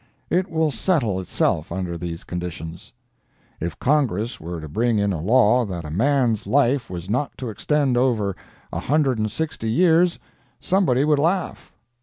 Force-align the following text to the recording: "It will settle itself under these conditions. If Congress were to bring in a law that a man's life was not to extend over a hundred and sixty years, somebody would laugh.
"It 0.31 0.49
will 0.49 0.71
settle 0.71 1.19
itself 1.19 1.71
under 1.71 1.95
these 1.95 2.23
conditions. 2.23 2.91
If 3.59 3.77
Congress 3.77 4.39
were 4.39 4.59
to 4.59 4.67
bring 4.67 4.97
in 4.97 5.13
a 5.13 5.21
law 5.21 5.63
that 5.65 5.85
a 5.85 5.91
man's 5.91 6.47
life 6.47 6.89
was 6.89 7.07
not 7.07 7.37
to 7.37 7.51
extend 7.51 7.95
over 7.95 8.35
a 8.73 8.79
hundred 8.79 9.19
and 9.19 9.29
sixty 9.29 9.69
years, 9.69 10.17
somebody 10.59 11.05
would 11.05 11.19
laugh. 11.19 11.71